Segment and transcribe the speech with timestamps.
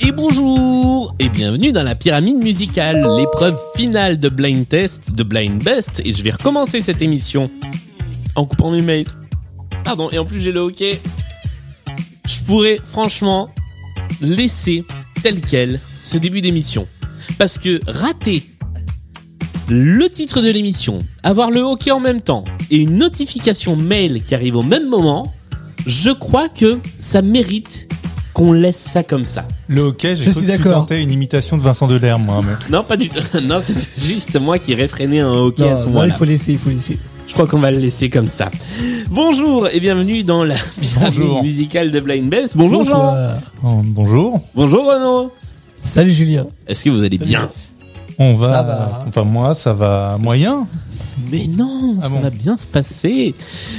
[0.00, 5.62] Et bonjour et bienvenue dans la pyramide musicale, l'épreuve finale de Blind Test, de Blind
[5.62, 7.50] Best, et je vais recommencer cette émission
[8.34, 9.06] en coupant mes mails.
[9.84, 11.00] Pardon, et en plus j'ai le hockey.
[12.26, 13.50] Je pourrais franchement
[14.20, 14.84] laisser
[15.22, 16.86] tel quel ce début d'émission.
[17.38, 18.42] Parce que rater
[19.68, 24.34] le titre de l'émission, avoir le hockey en même temps et une notification mail qui
[24.34, 25.32] arrive au même moment,
[25.86, 27.88] je crois que ça mérite
[28.34, 29.46] qu'on laisse ça comme ça.
[29.68, 30.80] Le hockey, j'ai Je cru suis que tu d'accord.
[30.82, 32.42] tentais une imitation de Vincent Delerme, moi.
[32.44, 32.52] Mais...
[32.70, 33.20] Non, pas du tout.
[33.42, 36.14] Non, c'était juste moi qui réfrénais un hockey à Non, ce non, il moment-là.
[36.14, 36.98] faut laisser, il faut laisser.
[37.26, 38.50] Je crois qu'on va le laisser comme ça.
[39.10, 41.42] Bonjour et bienvenue dans la pyramide Bonjour.
[41.42, 42.56] musicale de Blind Best.
[42.56, 43.12] Bonjour Jean.
[43.12, 43.36] Bonsoir.
[43.64, 44.40] Oh, bonjour.
[44.54, 45.32] Bonjour Renaud.
[45.78, 46.46] Salut Julien.
[46.66, 47.30] Est-ce que vous allez Salut.
[47.30, 47.50] bien?
[48.18, 48.52] On va.
[48.52, 49.04] Ça va.
[49.08, 50.66] Enfin, moi, ça va moyen.
[51.30, 53.34] Mais non, Ah ça bon va bien se passer.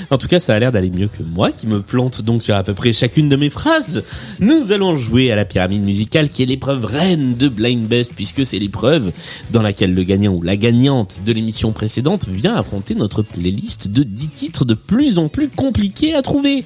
[0.10, 2.56] En tout cas, ça a l'air d'aller mieux que moi, qui me plante donc sur
[2.56, 4.04] à peu près chacune de mes phrases.
[4.40, 8.46] Nous allons jouer à la pyramide musicale, qui est l'épreuve reine de Blind Best, puisque
[8.46, 9.12] c'est l'épreuve
[9.52, 14.04] dans laquelle le gagnant ou la gagnante de l'émission précédente vient affronter notre playlist de
[14.04, 16.64] 10 titres de plus en plus compliqués à trouver.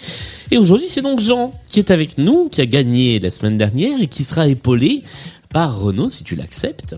[0.51, 4.01] Et aujourd'hui, c'est donc Jean qui est avec nous, qui a gagné la semaine dernière
[4.01, 5.03] et qui sera épaulé
[5.51, 6.95] par Renaud, si tu l'acceptes,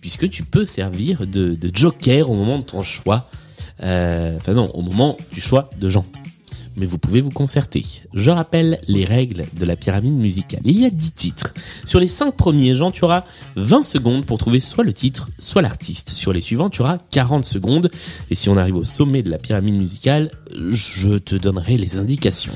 [0.00, 3.28] puisque tu peux servir de, joker au moment de ton choix.
[3.82, 6.04] Euh, enfin non, au moment du choix de Jean.
[6.76, 7.84] Mais vous pouvez vous concerter.
[8.14, 10.60] Je rappelle les règles de la pyramide musicale.
[10.64, 11.52] Il y a 10 titres.
[11.84, 13.24] Sur les 5 premiers, Jean, tu auras
[13.56, 16.10] 20 secondes pour trouver soit le titre, soit l'artiste.
[16.10, 17.90] Sur les suivants, tu auras 40 secondes.
[18.30, 20.30] Et si on arrive au sommet de la pyramide musicale,
[20.70, 22.52] je te donnerai les indications.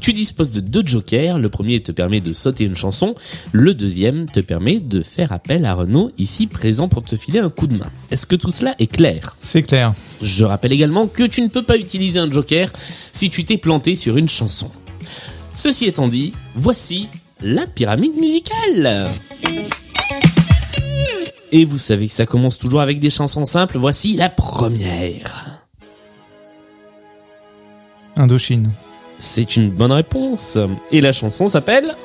[0.00, 1.38] Tu disposes de deux jokers.
[1.38, 3.14] Le premier te permet de sauter une chanson.
[3.52, 7.50] Le deuxième te permet de faire appel à Renaud, ici présent pour te filer un
[7.50, 7.90] coup de main.
[8.10, 9.36] Est-ce que tout cela est clair?
[9.42, 9.94] C'est clair.
[10.22, 12.70] je rappelle également que tu ne peux pas utiliser un joker
[13.12, 14.70] si tu t'es planté sur une chanson.
[15.54, 17.08] Ceci étant dit, voici
[17.42, 19.10] la pyramide musicale.
[21.52, 25.39] Et vous savez que ça commence toujours avec des chansons simples, voici la première.
[28.20, 28.70] Indochine.
[29.18, 30.58] C'est une bonne réponse.
[30.92, 31.96] Et la chanson s'appelle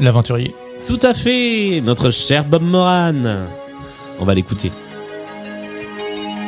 [0.00, 0.54] L'aventurier.
[0.86, 3.14] Tout à fait, notre cher Bob Moran.
[4.18, 4.70] On va l'écouter.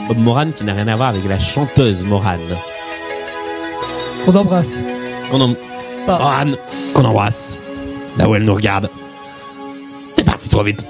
[0.09, 2.39] Bob Moran qui n'a rien à voir avec la chanteuse Moran.
[4.27, 4.85] On t'embrasse.
[5.31, 5.55] Qu'on en...
[6.07, 6.53] Moran,
[6.95, 7.59] qu'on embrasse.
[8.19, 8.91] Là où elle nous regarde.
[10.17, 10.85] T'es parti trop vite.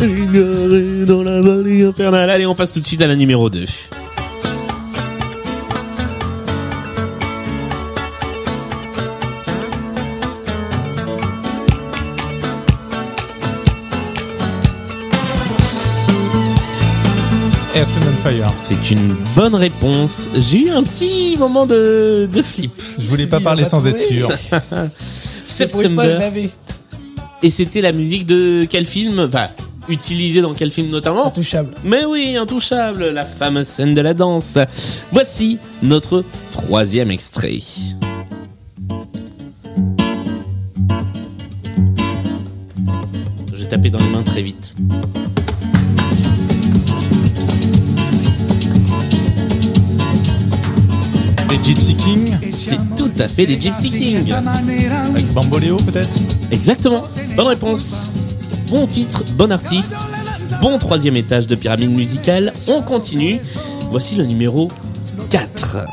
[0.00, 2.30] Égaré dans la vallée infernale.
[2.30, 3.64] Allez, on passe tout de suite à la numéro 2.
[17.74, 18.52] Earth, Wind and Fire.
[18.56, 20.28] C'est une bonne réponse.
[20.36, 22.72] J'ai eu un petit moment de, de flip.
[22.98, 24.28] Je voulais pas parler sans être sûr.
[25.44, 26.50] C'est pour une fois, je September.
[27.42, 29.20] Et c'était la musique de quel film?
[29.20, 29.48] Enfin,
[29.88, 31.74] utilisée dans quel film notamment Intouchable.
[31.84, 34.58] Mais oui, intouchable, la fameuse scène de la danse.
[35.12, 37.58] Voici notre troisième extrait.
[43.52, 44.74] Je vais taper dans les mains très vite.
[51.50, 52.36] Les Gypsy King.
[52.52, 54.32] C'est tout à fait les Gypsy Kings.
[54.32, 56.16] Avec Bamboléo, peut-être?
[56.50, 57.04] Exactement.
[57.36, 58.08] Bonne réponse.
[58.70, 59.96] Bon titre, bon artiste.
[60.60, 62.52] Bon troisième étage de pyramide musicale.
[62.66, 63.40] On continue.
[63.90, 64.70] Voici le numéro
[65.30, 65.86] 4.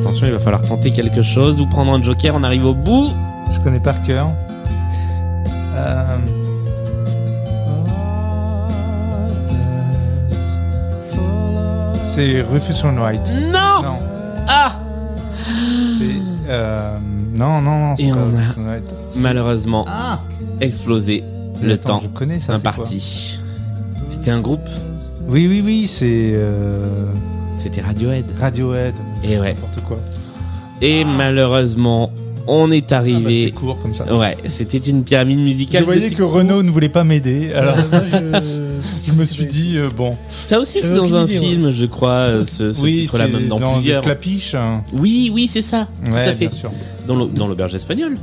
[0.00, 2.34] Attention, il va falloir tenter quelque chose ou prendre un joker.
[2.34, 3.12] On arrive au bout.
[3.52, 4.32] Je connais par cœur.
[11.94, 13.30] C'est Rufus Wainwright.
[13.52, 13.98] Non Non,
[14.46, 14.80] Ah
[15.98, 16.50] c'est...
[16.50, 16.98] Euh...
[17.32, 18.84] Non, non, non, c'est Et pas on a- Rufus Wainwright.
[19.08, 20.20] C'est- Malheureusement, Ah
[20.60, 21.22] explosé.
[21.62, 22.56] Le Attends, temps Je connais ça.
[22.56, 23.40] c'est quoi imparti.
[24.08, 24.68] C'était un groupe.
[25.28, 27.06] Oui, oui, oui, c'est euh...
[27.54, 28.26] C'était Radiohead.
[28.38, 28.94] Radiohead.
[29.24, 29.54] Et ouais.
[29.54, 29.98] N'importe quoi.
[30.80, 32.10] Et malheureusement,
[32.48, 33.44] on est Ah, bah, arrivé.
[33.44, 34.12] c'était court comme ça.
[34.16, 35.80] ouais, c'était une pyramide Je musicale.
[35.82, 37.52] de voyais que Renault ne voulait pas m'aider.
[37.52, 38.40] Alors, Euh, moi, je...
[39.08, 40.16] Je me suis dit, euh, bon.
[40.46, 43.48] Ça aussi, c'est dans un film, je crois, euh, ce, ce oui, titre-là, c'est même
[43.48, 44.02] dans, dans plusieurs.
[44.02, 44.54] Clapiche.
[44.54, 44.82] hein.
[44.92, 46.46] Oui, oui, c'est ça, tout à fait.
[46.46, 46.70] bien sûr.
[47.06, 48.16] Dans l'au- dans l'auberge espagnole,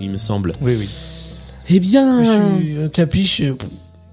[0.00, 0.54] il me semble.
[0.60, 0.88] Oui, oui.
[1.70, 2.24] Eh bien...
[2.24, 2.30] Je
[2.84, 3.40] suis clapiche.
[3.42, 3.54] euh,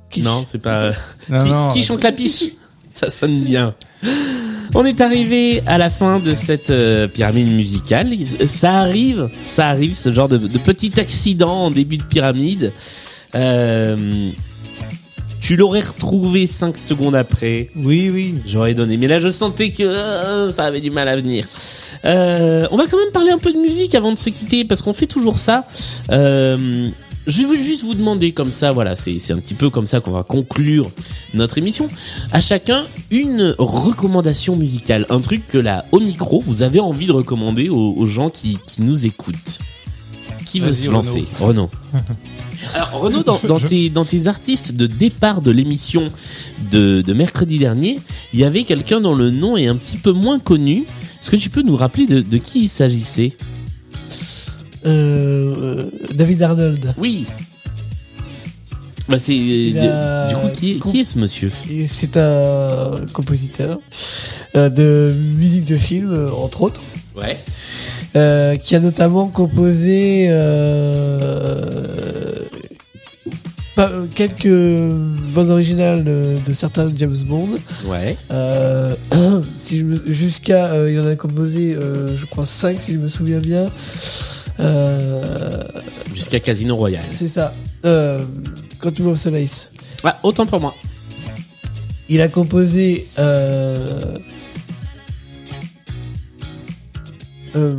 [0.09, 0.23] quiche.
[0.23, 0.91] Non, c'est pas...
[1.29, 2.43] Non, Qui, non, quiche en clapiche
[2.91, 3.73] Ça sonne bien.
[4.73, 8.13] On est arrivé à la fin de cette euh, pyramide musicale.
[8.47, 12.71] Ça arrive, ça arrive, ce genre de, de petit accident en début de pyramide.
[13.35, 14.31] Euh,
[15.41, 17.69] tu l'aurais retrouvé 5 secondes après.
[17.75, 18.35] Oui, oui.
[18.45, 18.95] J'aurais donné.
[18.95, 21.45] Mais là, je sentais que euh, ça avait du mal à venir.
[22.05, 24.81] Euh, on va quand même parler un peu de musique avant de se quitter, parce
[24.81, 25.65] qu'on fait toujours ça.
[27.27, 30.11] Je vais juste vous demander comme ça, voilà, c'est un petit peu comme ça qu'on
[30.11, 30.89] va conclure
[31.33, 31.87] notre émission.
[32.31, 35.05] À chacun, une recommandation musicale.
[35.09, 38.57] Un truc que là, au micro, vous avez envie de recommander aux, aux gens qui,
[38.65, 39.59] qui nous écoutent.
[40.45, 41.25] Qui veut se lancer?
[41.39, 41.69] Renaud.
[42.75, 46.11] Alors Renaud, dans, dans tes, dans tes artistes de départ de l'émission
[46.71, 47.99] de, de mercredi dernier,
[48.33, 50.85] il y avait quelqu'un dont le nom est un petit peu moins connu.
[51.21, 53.33] Est-ce que tu peux nous rappeler de, de qui il s'agissait?
[54.85, 55.85] Euh,
[56.15, 56.93] David Arnold.
[56.97, 57.25] Oui.
[59.09, 61.51] Bah c'est euh, a- du coup qui est, qui est ce monsieur?
[61.87, 63.79] C'est un compositeur
[64.55, 66.81] euh, de musique de film, entre autres,
[67.15, 67.37] Ouais.
[68.15, 71.51] euh, qui a notamment composé euh,
[74.15, 74.47] quelques
[75.33, 77.49] bandes originales de, de certains James Bond.
[77.87, 78.15] Ouais.
[78.31, 78.95] Euh,
[79.57, 83.69] si jusqu'à, il en a composé, je crois 5 si je me souviens bien.
[84.61, 85.63] Euh,
[86.13, 87.05] Jusqu'à Casino Royale.
[87.11, 87.53] c'est ça.
[87.85, 88.23] Euh,
[88.79, 89.69] Quantum of Solace.
[90.03, 90.75] Ah, autant pour moi.
[92.09, 94.15] Il a composé euh,
[97.55, 97.75] euh,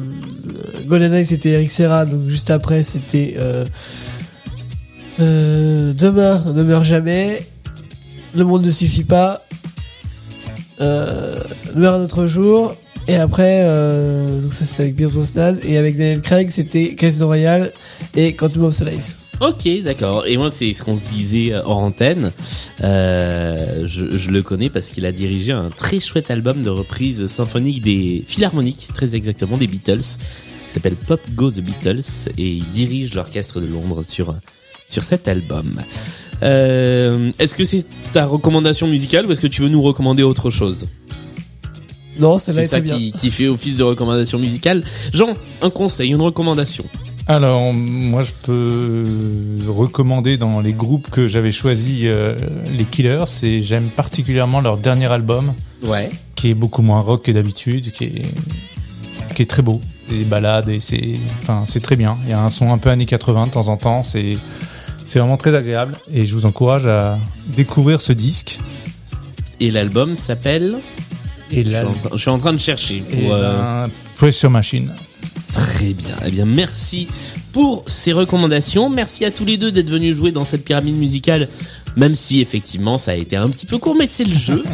[0.87, 3.67] GoldenEye c'était Eric Serra donc juste après c'était euh,
[5.20, 7.46] euh, Demain ne meurt jamais
[8.34, 9.44] Le monde ne suffit pas
[10.81, 11.34] euh,
[11.75, 12.75] Meurt un autre jour
[13.08, 17.26] et après euh, donc ça c'était avec Pierre Brosnan et avec Daniel Craig c'était Casino
[17.26, 17.72] Royale
[18.14, 20.25] et Quantum of Solace Ok, d'accord.
[20.28, 22.31] Et moi, c'est ce qu'on se disait euh, hors antenne.
[22.84, 27.26] Euh, je, je le connais parce qu'il a dirigé un très chouette album de reprise
[27.26, 32.70] symphonique des philharmoniques, très exactement des Beatles, qui s'appelle Pop Go the Beatles, et il
[32.70, 34.32] dirige l'orchestre de Londres sur
[34.87, 35.81] sur cet album.
[36.43, 40.50] Euh, est-ce que c'est ta recommandation musicale ou est-ce que tu veux nous recommander autre
[40.50, 40.87] chose?
[42.22, 44.82] Non c'est ça qui, qui fait office de recommandation musicale.
[45.12, 46.84] Jean, un conseil, une recommandation.
[47.28, 49.06] Alors, moi, je peux
[49.69, 52.36] recommander dans les groupes que j'avais choisis euh,
[52.76, 55.52] les Killers et j'aime particulièrement leur dernier album
[55.84, 56.10] Ouais.
[56.36, 58.22] qui est beaucoup moins rock que d'habitude, qui est,
[59.36, 59.80] qui est très beau.
[60.10, 62.19] Les balades et c'est, enfin, c'est très bien.
[62.24, 64.02] Il y a un son un peu années 80 de temps en temps.
[64.02, 64.36] C'est,
[65.04, 67.19] c'est vraiment très agréable et je vous encourage à
[67.56, 68.58] découvrir ce disque.
[69.60, 70.78] Et l'album s'appelle
[71.52, 73.00] Et je, suis là, en train- je suis en train de chercher.
[73.00, 74.93] Pour, euh, ben, Pressure Machine.
[75.52, 76.16] Très bien.
[76.26, 77.08] Eh bien, merci
[77.52, 78.88] pour ces recommandations.
[78.88, 81.49] Merci à tous les deux d'être venus jouer dans cette pyramide musicale,
[81.97, 84.65] même si effectivement ça a été un petit peu court, mais c'est le jeu.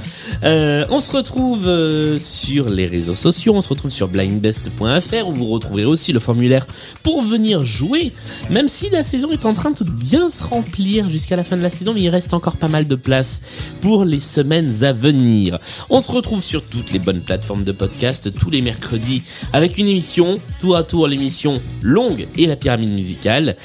[0.45, 5.33] Euh, on se retrouve euh, sur les réseaux sociaux, on se retrouve sur blindbest.fr où
[5.33, 6.67] vous retrouverez aussi le formulaire
[7.03, 8.13] pour venir jouer,
[8.51, 11.63] même si la saison est en train de bien se remplir jusqu'à la fin de
[11.63, 13.41] la saison, il reste encore pas mal de place
[13.81, 15.59] pour les semaines à venir.
[15.91, 19.23] On se retrouve sur toutes les bonnes plateformes de podcast tous les mercredis
[19.53, 23.57] avec une émission, tour à tour l'émission longue et la pyramide musicale.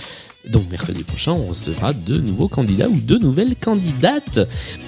[0.49, 4.41] Donc mercredi prochain, on recevra deux nouveaux candidats ou deux nouvelles candidates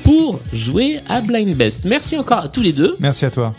[0.04, 1.86] pour jouer à Blind Best.
[1.86, 3.54] Merci encore à tous les deux Merci à toi.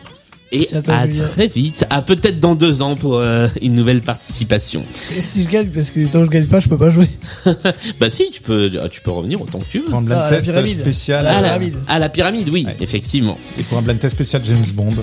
[0.52, 1.26] et à toi, à Julien.
[1.28, 4.84] très vite, à peut-être dans deux ans pour euh, une nouvelle participation.
[5.16, 7.08] Et si je gagne, parce que tant que je gagne pas, je peux pas jouer.
[7.98, 9.86] Bah si, tu peux, tu peux revenir autant que tu veux.
[9.86, 10.80] Pour un Ah, blind à la test pyramide.
[10.80, 11.26] spécial.
[11.26, 11.74] À la À la, pyramide.
[11.88, 12.76] à la pyramide, oui, Ouais.
[12.80, 13.38] effectivement.
[13.58, 14.94] Et pour un blind test spécial James Bond.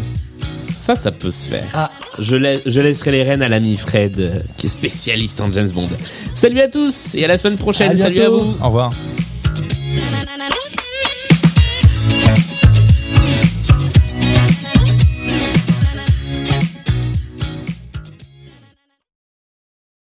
[0.84, 1.64] Ça, ça peut se faire.
[1.74, 1.90] Ah.
[2.20, 5.70] Je, lai- je laisserai les rênes à l'ami Fred, euh, qui est spécialiste en James
[5.70, 5.88] Bond.
[6.36, 7.92] Salut à tous et à la semaine prochaine.
[7.92, 8.54] À Salut à vous.
[8.62, 8.92] Au revoir.